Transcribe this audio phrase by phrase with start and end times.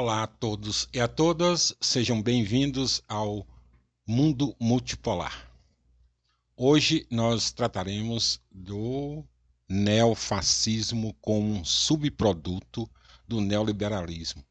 [0.00, 3.44] Olá a todos e a todas, sejam bem-vindos ao
[4.06, 5.50] Mundo Multipolar.
[6.56, 9.24] Hoje nós trataremos do
[9.68, 12.88] neofascismo como um subproduto
[13.26, 14.44] do neoliberalismo.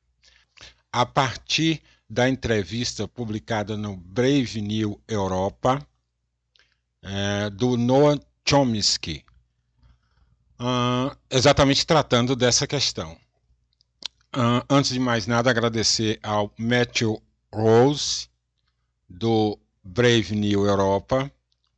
[0.91, 5.79] A partir da entrevista publicada no Brave New Europa,
[7.01, 9.23] é, do Noam Chomsky,
[10.59, 13.17] uh, exatamente tratando dessa questão.
[14.35, 17.21] Uh, antes de mais nada, agradecer ao Matthew
[17.53, 18.27] Rose,
[19.09, 21.31] do Brave New Europa,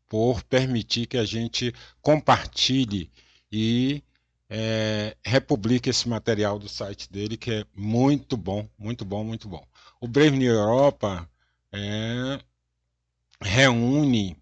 [0.07, 3.09] por permitir que a gente compartilhe
[3.51, 4.03] e
[4.49, 9.63] é, republique esse material do site dele, que é muito bom, muito bom, muito bom.
[10.01, 11.29] O Brave New Europa
[11.71, 12.39] é,
[13.39, 14.35] reúne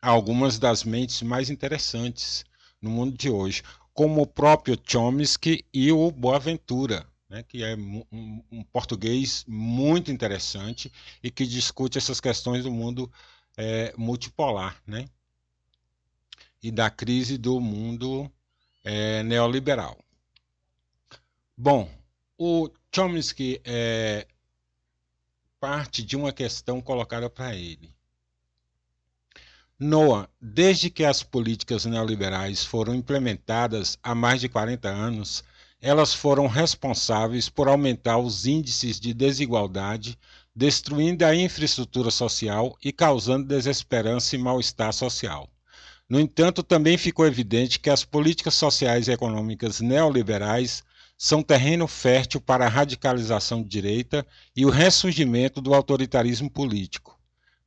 [0.00, 2.44] algumas das mentes mais interessantes
[2.80, 8.42] no mundo de hoje, como o próprio Chomsky e o Boaventura, né, que é um,
[8.50, 10.92] um, português muito interessante
[11.22, 13.10] e que discute essas questões do mundo
[13.56, 15.06] é, multipolar né,
[16.60, 18.30] e da crise do mundo
[18.82, 19.96] é, neoliberal.
[21.56, 21.88] Bom,
[22.36, 24.26] o Chomsky é
[25.60, 27.94] parte de uma questão colocada para ele.
[29.78, 35.44] Noah, desde que as políticas neoliberais foram implementadas há mais de 40 anos,
[35.80, 40.18] elas foram responsáveis por aumentar os índices de desigualdade,
[40.54, 45.48] destruindo a infraestrutura social e causando desesperança e mal-estar social.
[46.08, 50.82] No entanto, também ficou evidente que as políticas sociais e econômicas neoliberais
[51.16, 57.19] são terreno fértil para a radicalização de direita e o ressurgimento do autoritarismo político.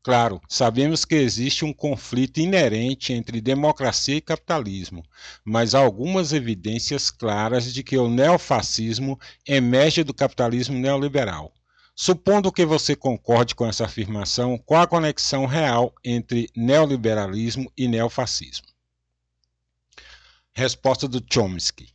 [0.03, 5.01] Claro, sabemos que existe um conflito inerente entre democracia e capitalismo,
[5.45, 11.53] mas há algumas evidências claras de que o neofascismo emerge do capitalismo neoliberal.
[11.95, 18.67] Supondo que você concorde com essa afirmação, qual a conexão real entre neoliberalismo e neofascismo?
[20.51, 21.92] Resposta do Chomsky.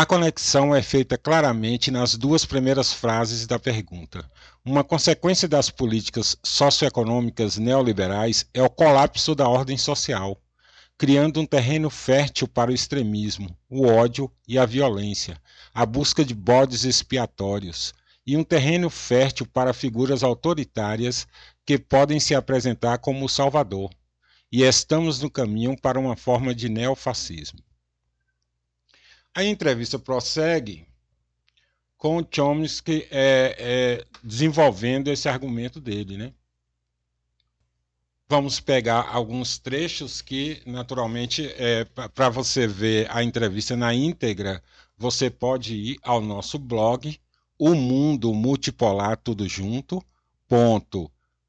[0.00, 4.24] A conexão é feita claramente nas duas primeiras frases da pergunta.
[4.64, 10.40] Uma consequência das políticas socioeconômicas neoliberais é o colapso da ordem social,
[10.96, 15.38] criando um terreno fértil para o extremismo, o ódio e a violência,
[15.74, 17.92] a busca de bodes expiatórios,
[18.26, 21.26] e um terreno fértil para figuras autoritárias
[21.66, 23.90] que podem se apresentar como o Salvador.
[24.50, 27.60] E estamos no caminho para uma forma de neofascismo.
[29.34, 30.86] A entrevista prossegue
[31.96, 36.32] com Chomsky é, é, desenvolvendo esse argumento dele, né?
[38.28, 44.62] Vamos pegar alguns trechos que, naturalmente, é, para você ver a entrevista na íntegra,
[44.96, 47.20] você pode ir ao nosso blog,
[47.58, 50.02] o mundo multipolar tudo junto,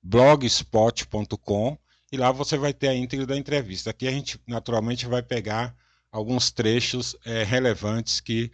[0.03, 1.77] blogspot.com
[2.11, 3.91] e lá você vai ter a íntegra da entrevista.
[3.91, 5.75] Aqui a gente naturalmente vai pegar
[6.11, 8.51] alguns trechos é, relevantes que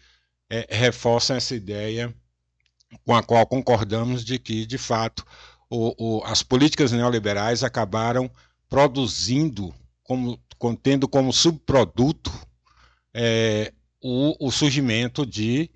[0.49, 2.13] é, reforçam essa ideia
[3.05, 5.25] com a qual concordamos de que, de fato,
[5.69, 8.29] o, o, as políticas neoliberais acabaram
[8.69, 9.73] produzindo,
[10.03, 10.39] como,
[10.81, 12.31] tendo como subproduto
[13.13, 15.69] é, o, o, surgimento de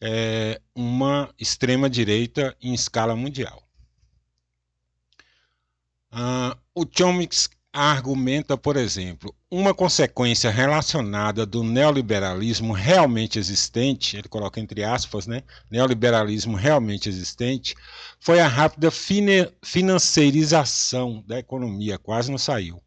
[0.00, 3.62] é, uma extrema-direita em escala mundial.
[6.12, 14.58] Uh, o Chomsky argumenta, por exemplo, uma consequência relacionada do neoliberalismo realmente existente, ele coloca
[14.58, 17.76] entre aspas, né, neoliberalismo realmente existente,
[18.18, 22.82] foi a rápida financeirização da economia, quase não saiu.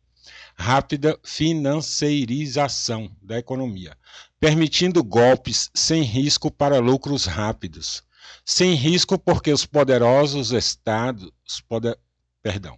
[0.56, 3.98] Rápida financeirização da economia,
[4.40, 8.04] permitindo golpes sem risco para lucros rápidos.
[8.46, 11.32] Sem risco porque os poderosos estados,
[11.68, 11.98] poder,
[12.42, 12.78] perdão,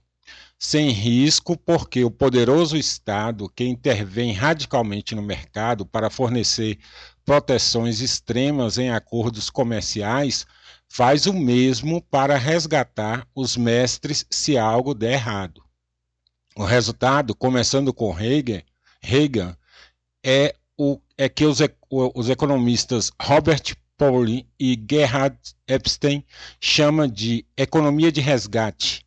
[0.57, 6.80] sem risco, porque o poderoso Estado, que intervém radicalmente no mercado para fornecer
[7.25, 10.46] proteções extremas em acordos comerciais,
[10.88, 15.63] faz o mesmo para resgatar os mestres se algo der errado.
[16.56, 18.62] O resultado, começando com Reagan,
[19.01, 19.58] Reagan
[20.25, 21.60] é, o, é que os,
[21.90, 25.38] os economistas Robert Paulin e Gerhard
[25.68, 26.24] Epstein
[26.60, 29.05] chamam de economia de resgate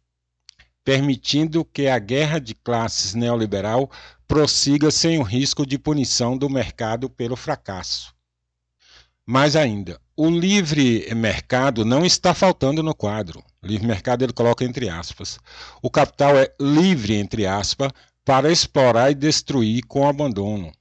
[0.89, 3.91] permitindo que a guerra de classes neoliberal
[4.27, 8.15] prossiga sem o risco de punição do mercado pelo fracasso.
[9.27, 13.45] Mais ainda, o livre mercado não está faltando no quadro.
[13.63, 15.39] Livre mercado ele coloca entre aspas.
[15.83, 17.93] O capital é livre, entre aspas,
[18.25, 20.73] para explorar e destruir com abandono.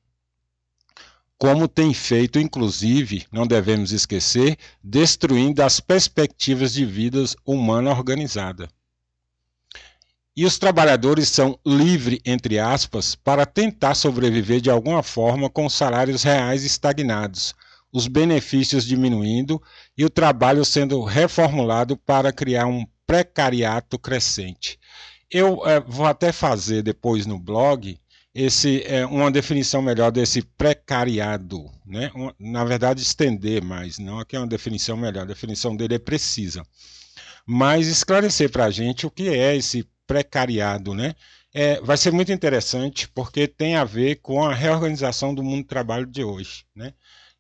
[1.38, 8.70] como tem feito, inclusive, não devemos esquecer, destruindo as perspectivas de vida humana organizada.
[10.38, 16.22] E os trabalhadores são livres, entre aspas, para tentar sobreviver de alguma forma com salários
[16.22, 17.56] reais estagnados,
[17.92, 19.60] os benefícios diminuindo
[19.98, 24.80] e o trabalho sendo reformulado para criar um precariato crescente.
[25.28, 28.00] Eu é, vou até fazer depois no blog
[28.32, 32.12] esse é uma definição melhor desse precariado, né?
[32.40, 36.62] na verdade estender mais, não aqui é uma definição melhor, a definição dele é precisa,
[37.44, 41.14] mas esclarecer para a gente o que é esse precariado, né?
[41.54, 45.68] É, vai ser muito interessante porque tem a ver com a reorganização do mundo do
[45.68, 46.94] trabalho de hoje, né?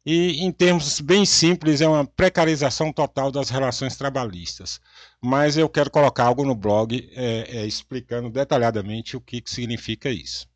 [0.06, 4.80] E em termos bem simples é uma precarização total das relações trabalhistas.
[5.22, 10.10] Mas eu quero colocar algo no blog é, é, explicando detalhadamente o que, que significa
[10.10, 10.48] isso.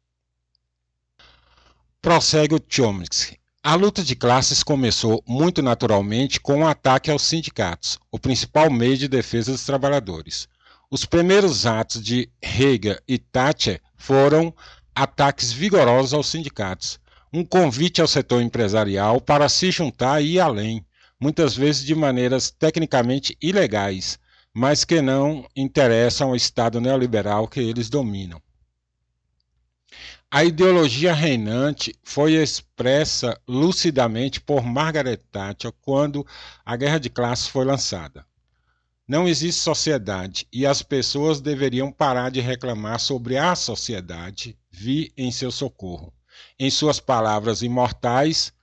[2.01, 3.37] Prossegue o Chomsky.
[3.61, 8.71] A luta de classes começou muito naturalmente com o um ataque aos sindicatos, o principal
[8.71, 10.47] meio de defesa dos trabalhadores.
[10.93, 14.53] Os primeiros atos de Hegel e Thatcher foram
[14.93, 16.99] ataques vigorosos aos sindicatos,
[17.31, 20.85] um convite ao setor empresarial para se juntar e ir além,
[21.17, 24.19] muitas vezes de maneiras tecnicamente ilegais,
[24.53, 28.41] mas que não interessam ao Estado neoliberal que eles dominam.
[30.29, 36.27] A ideologia reinante foi expressa lucidamente por Margaret Thatcher quando
[36.65, 38.25] a Guerra de Classes foi lançada.
[39.11, 45.29] Não existe sociedade e as pessoas deveriam parar de reclamar sobre a sociedade vir em
[45.33, 46.13] seu socorro.
[46.57, 48.53] Em suas palavras imortais,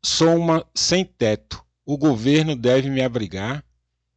[0.00, 1.60] sou uma sem teto.
[1.84, 3.64] O governo deve me abrigar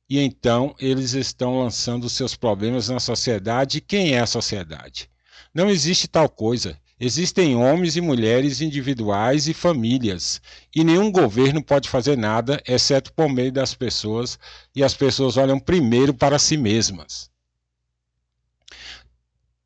[0.07, 3.81] e então eles estão lançando seus problemas na sociedade.
[3.81, 5.10] Quem é a sociedade?
[5.51, 6.77] Não existe tal coisa.
[7.03, 10.39] Existem homens e mulheres individuais e famílias,
[10.75, 14.38] e nenhum governo pode fazer nada exceto por meio das pessoas,
[14.75, 17.27] e as pessoas olham primeiro para si mesmas.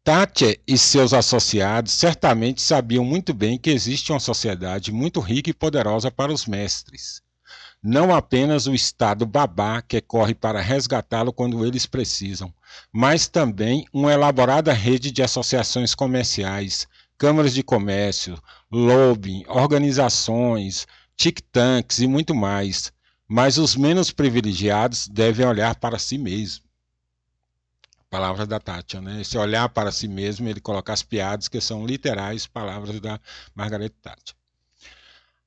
[0.01, 5.53] Thatcher e seus associados certamente sabiam muito bem que existe uma sociedade muito rica e
[5.53, 7.21] poderosa para os mestres.
[7.83, 12.53] Não apenas o Estado babá que corre para resgatá-lo quando eles precisam,
[12.93, 16.87] mas também uma elaborada rede de associações comerciais,
[17.17, 18.41] câmaras de comércio,
[18.71, 22.91] lobbying, organizações, tic-tanks e muito mais.
[23.27, 26.63] Mas os menos privilegiados devem olhar para si mesmos.
[28.09, 29.21] Palavras da Tátia, né?
[29.21, 33.19] Esse olhar para si mesmo, ele coloca as piadas que são literais, palavras da
[33.53, 34.35] Margaret Thatcher.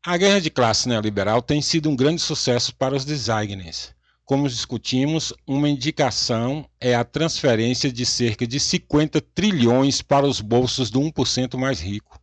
[0.05, 3.94] A guerra de classe neoliberal tem sido um grande sucesso para os designers.
[4.29, 10.91] Como discutimos, uma indicação é a transferência de cerca de 50 trilhões para os bolsos
[10.91, 12.21] do 1% mais rico,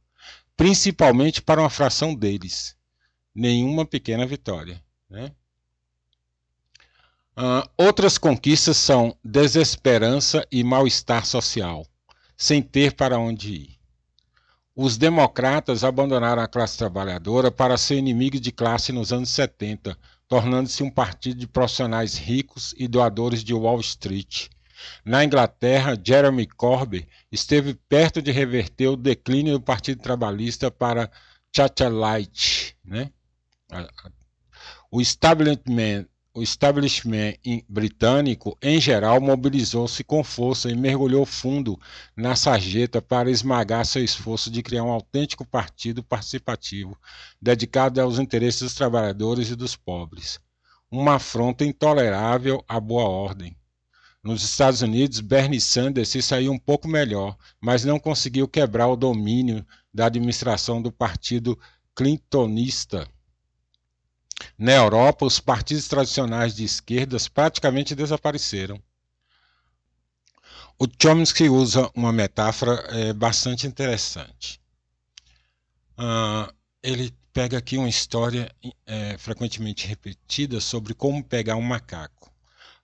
[0.55, 2.77] principalmente para uma fração deles.
[3.33, 4.79] Nenhuma pequena vitória.
[5.09, 5.31] Né?
[7.35, 11.87] Uh, outras conquistas são desesperança e mal-estar social,
[12.37, 13.79] sem ter para onde ir.
[14.75, 20.83] Os democratas abandonaram a classe trabalhadora para ser inimigo de classe nos anos 70, tornando-se
[20.83, 24.47] um partido de profissionais ricos e doadores de Wall Street.
[25.03, 31.09] Na Inglaterra, Jeremy Corbyn esteve perto de reverter o declínio do Partido Trabalhista para
[31.51, 32.75] Thatcherite.
[32.83, 33.11] Né?
[34.91, 37.35] O establishment o establishment
[37.69, 41.79] britânico, em geral, mobilizou-se com força e mergulhou fundo
[42.13, 46.99] na sarjeta para esmagar seu esforço de criar um autêntico partido participativo,
[47.41, 50.37] dedicado aos interesses dos trabalhadores e dos pobres.
[50.91, 53.55] Uma afronta intolerável à boa ordem.
[54.21, 58.97] Nos Estados Unidos, Bernie Sanders se saiu um pouco melhor, mas não conseguiu quebrar o
[58.97, 61.57] domínio da administração do partido
[61.95, 63.07] clintonista
[64.57, 68.81] na Europa, os partidos tradicionais de esquerdas praticamente desapareceram.
[70.77, 74.59] O Chomsky usa uma metáfora é, bastante interessante.
[75.97, 78.53] Uh, ele pega aqui uma história
[78.85, 82.31] é, frequentemente repetida sobre como pegar um macaco.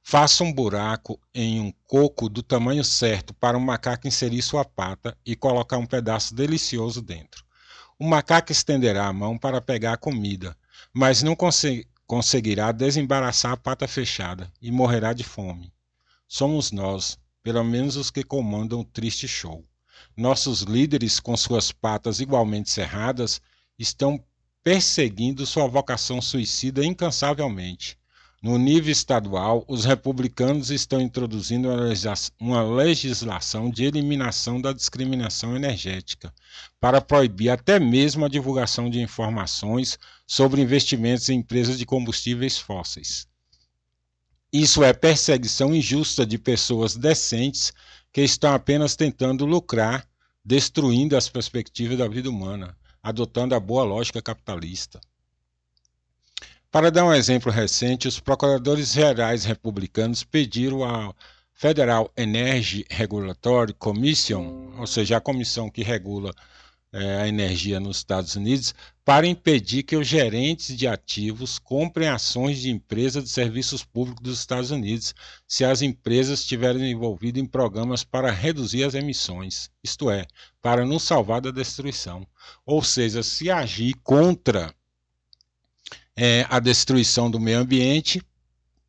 [0.04, 4.66] Faça um buraco em um coco do tamanho certo para o um macaco inserir sua
[4.66, 7.46] pata e colocar um pedaço delicioso dentro.
[8.00, 10.58] O macaco estenderá a mão para pegar a comida,
[10.94, 11.36] mas não
[12.06, 15.74] conseguirá desembaraçar a pata fechada e morrerá de fome.
[16.28, 19.66] Somos nós, pelo menos os que comandam o triste show.
[20.16, 23.42] Nossos líderes, com suas patas igualmente cerradas,
[23.78, 24.24] estão
[24.64, 27.98] perseguindo sua vocação suicida incansavelmente.
[28.42, 31.70] No nível estadual, os republicanos estão introduzindo
[32.40, 36.34] uma legislação de eliminação da discriminação energética,
[36.80, 40.00] para proibir até mesmo a divulgação de informações
[40.32, 43.28] sobre investimentos em empresas de combustíveis fósseis.
[44.50, 47.74] Isso é perseguição injusta de pessoas decentes
[48.14, 50.08] que estão apenas tentando lucrar,
[50.42, 55.02] destruindo as perspectivas da vida humana, adotando a boa lógica capitalista.
[56.72, 61.14] Para dar um exemplo recente, os procuradores gerais republicanos pediram à
[61.54, 66.34] Federal Energy Regulatory Commission, ou seja, a comissão que regula
[66.94, 72.60] é, a energia nos Estados Unidos, para impedir que os gerentes de ativos comprem ações
[72.60, 75.14] de empresas de serviços públicos dos Estados Unidos
[75.48, 80.26] se as empresas estiverem envolvidas em programas para reduzir as emissões, isto é,
[80.62, 82.28] para nos salvar da destruição.
[82.66, 84.74] Ou seja, se agir contra
[86.16, 88.22] é, a destruição do meio ambiente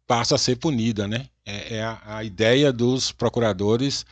[0.07, 1.29] passa a ser punida, né?
[1.45, 4.05] É, é a, a, ideia dos procuradores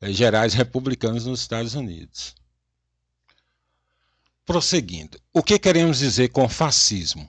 [0.00, 2.34] é, gerais republicanos nos Estados Unidos.
[4.48, 7.28] Prosseguindo, o que queremos dizer com fascismo?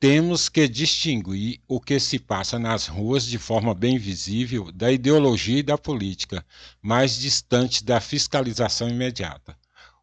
[0.00, 5.58] Temos que distinguir o que se passa nas ruas de forma bem visível da ideologia
[5.58, 6.42] e da política,
[6.80, 9.54] mais distante da fiscalização imediata.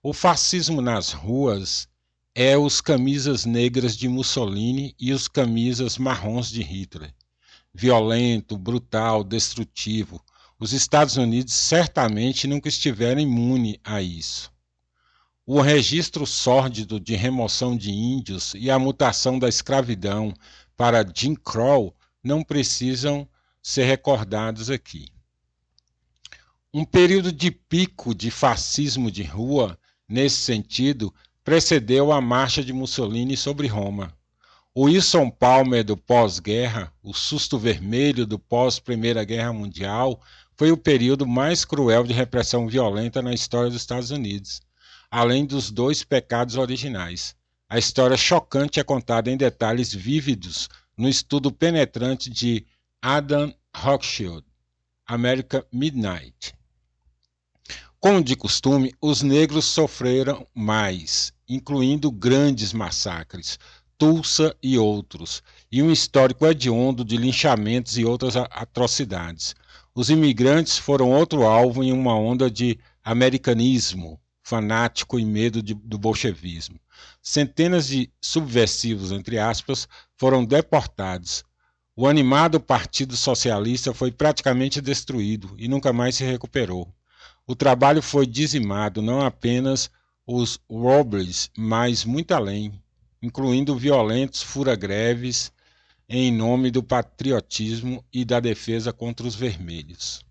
[0.04, 1.88] O fascismo nas ruas
[2.36, 7.12] é os camisas negras de Mussolini e os camisas marrons de Hitler.
[7.74, 10.24] Violento, brutal, destrutivo.
[10.60, 14.53] Os Estados Unidos certamente nunca estiveram imunes a isso.
[15.46, 20.34] O registro sórdido de remoção de índios e a mutação da escravidão
[20.78, 23.28] para Jim Crow não precisam
[23.62, 25.10] ser recordados aqui.
[26.74, 33.36] Um período de pico de fascismo de rua, nesse sentido, precedeu a marcha de Mussolini
[33.36, 34.18] sobre Roma.
[34.74, 40.22] O Wilson Palmer do pós-guerra, o susto vermelho do pós-Primeira Guerra Mundial,
[40.56, 44.62] foi o período mais cruel de repressão violenta na história dos Estados Unidos,
[45.14, 47.36] além dos dois pecados originais.
[47.70, 50.68] A história chocante é contada em detalhes vívidos
[50.98, 52.66] no estudo penetrante de
[53.00, 54.44] Adam Hochschild,
[55.06, 56.56] America Midnight.
[58.00, 63.60] Como de costume, os negros sofreram mais, incluindo grandes massacres,
[64.00, 69.54] Tulsa e outros, e um histórico hediondo de linchamentos e outras atrocidades.
[69.94, 75.98] Os imigrantes foram outro alvo em uma onda de americanismo fanático e medo de, do
[75.98, 76.80] bolchevismo.
[77.22, 81.44] Centenas de subversivos, entre aspas, foram deportados.
[81.96, 86.94] O animado Partido Socialista foi praticamente destruído e nunca mais se recuperou.
[87.48, 89.90] O trabalho foi dizimado, não apenas
[90.26, 92.74] os Robles, mas muito além,
[93.22, 95.52] incluindo violentos fura-greves
[96.08, 100.24] em nome do patriotismo e da defesa contra os vermelhos.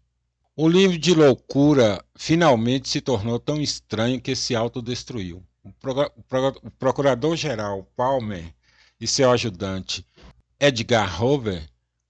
[0.54, 5.42] O livro de loucura finalmente se tornou tão estranho que se autodestruiu.
[5.64, 8.52] O procurador-geral Palmer
[9.00, 10.06] e seu ajudante
[10.60, 11.66] Edgar Hoover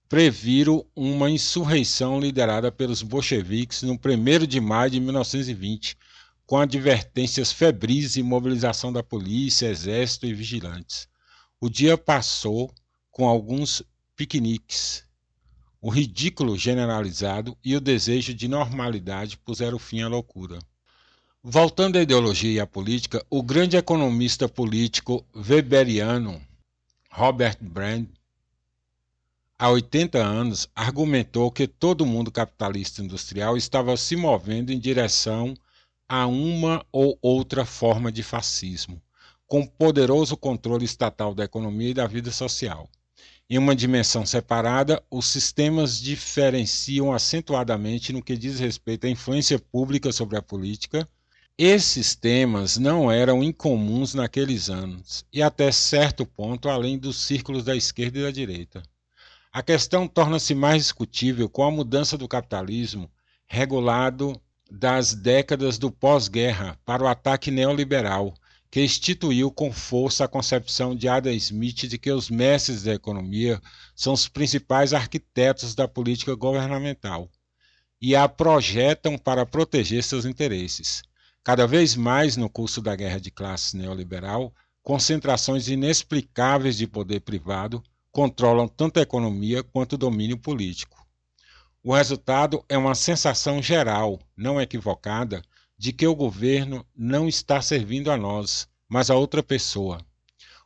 [0.09, 5.97] previram uma insurreição liderada pelos bolcheviques no 1 de maio de 1920,
[6.45, 11.07] com advertências febris e mobilização da polícia, exército e vigilantes.
[11.61, 12.69] O dia passou
[13.09, 13.81] com alguns
[14.17, 15.05] piqueniques.
[15.85, 20.57] O ridículo generalizado e o desejo de normalidade puseram fim à loucura.
[21.43, 26.41] Voltando à ideologia e à política, o grande economista político weberiano
[27.11, 28.05] Robert Brand
[29.59, 35.53] há 80 anos, argumentou que todo mundo capitalista industrial estava se movendo em direção
[36.07, 39.01] a uma ou outra forma de fascismo,
[39.45, 42.89] com poderoso controle estatal da economia e da vida social.
[43.49, 50.11] Em uma dimensão separada, os sistemas diferenciam acentuadamente no que diz respeito à influência pública
[50.11, 51.07] sobre a política.
[51.57, 57.75] Esses temas não eram incomuns naqueles anos, e até certo ponto além dos círculos da
[57.75, 58.81] esquerda e da direita.
[59.51, 63.11] A questão torna-se mais discutível com a mudança do capitalismo
[63.45, 64.39] regulado
[64.71, 68.33] das décadas do pós-guerra para o ataque neoliberal,
[68.73, 73.61] que instituiu com força a concepção de Adam Smith de que os mestres da economia
[73.95, 77.29] são os principais arquitetos da política governamental
[78.01, 81.03] e a projetam para proteger seus interesses.
[81.43, 84.51] Cada vez mais, no curso da guerra de classes neoliberal,
[84.81, 91.05] concentrações inexplicáveis de poder privado controlam tanto a economia quanto o domínio político.
[91.83, 95.43] O resultado é uma sensação geral, não equivocada,
[95.83, 99.99] de que o governo não está servindo a nós, mas a outra pessoa.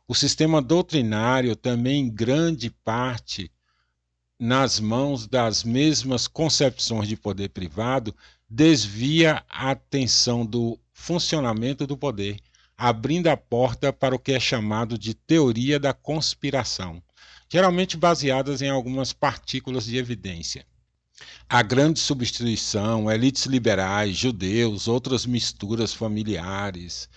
[0.06, 3.50] O sistema doutrinário também, em grande parte,
[4.38, 8.14] nas mãos das mesmas concepções de poder privado,
[8.48, 12.38] desvia a atenção do funcionamento do poder,
[12.76, 17.02] abrindo a porta para o que é chamado de teoria da conspiração,
[17.52, 20.64] geralmente baseadas em algumas partículas de evidência.
[21.48, 27.08] A grande substituição, elites liberais, judeus, outras misturas familiares.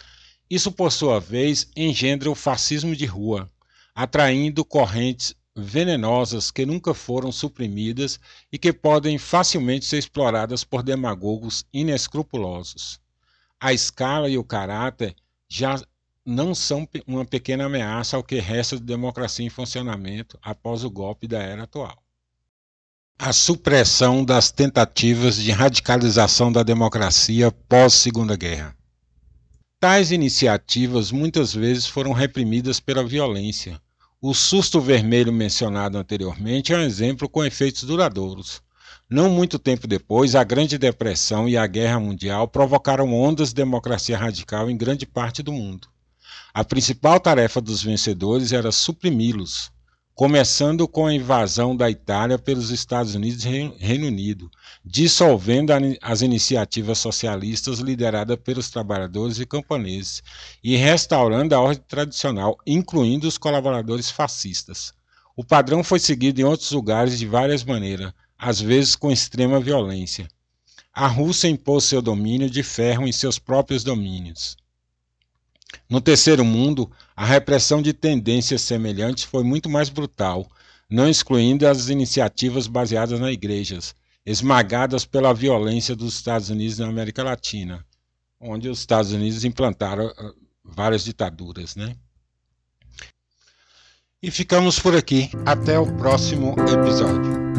[0.50, 3.50] Isso, por sua vez, engendra o fascismo de rua,
[3.94, 8.20] atraindo correntes venenosas que nunca foram suprimidas
[8.52, 13.00] e que podem facilmente ser exploradas por demagogos inescrupulosos.
[13.60, 15.16] A escala e o caráter
[15.48, 15.82] já
[16.26, 21.28] não são uma pequena ameaça ao que resta de democracia em funcionamento após o golpe
[21.28, 22.01] da era atual.
[23.24, 28.76] A supressão das tentativas de radicalização da democracia pós-Segunda Guerra.
[29.80, 33.80] Tais iniciativas muitas vezes foram reprimidas pela violência,
[34.20, 38.60] o susto vermelho mencionado anteriormente é um exemplo com efeitos duradouros.
[39.08, 44.18] Não muito tempo depois, a Grande Depressão e a Guerra Mundial provocaram ondas de democracia
[44.18, 45.88] radical em grande parte do mundo.
[46.52, 49.72] A principal tarefa dos vencedores era suprimi-los,
[50.14, 54.52] começando com a invasão da Itália pelos Estados Unidos e Reino Unido,
[54.84, 60.22] dissolvendo as iniciativas socialistas lideradas pelos trabalhadores e camponeses
[60.64, 64.94] e restaurando a ordem tradicional, incluindo os colaboradores fascistas.
[65.36, 70.28] O padrão foi seguido em outros lugares de várias maneiras, às vezes com extrema violência.
[70.94, 74.58] A Rússia impôs seu domínio de ferro em seus próprios domínios.
[75.90, 80.50] No terceiro mundo, a repressão de tendências semelhantes foi muito mais brutal,
[80.90, 87.24] não excluindo as iniciativas baseadas nas igrejas, esmagadas pela violência dos Estados Unidos na América
[87.24, 87.86] Latina,
[88.40, 91.96] onde os Estados Unidos implantaram ah, várias ditaduras, né?
[94.22, 95.32] E ficamos por aqui.
[95.46, 97.51] Até o próximo episódio.